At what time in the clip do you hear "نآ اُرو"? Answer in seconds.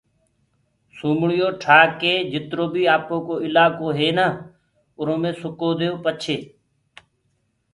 4.17-5.15